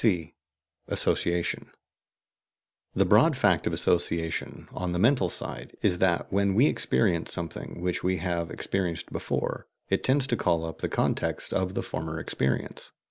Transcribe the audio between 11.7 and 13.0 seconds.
the former experience.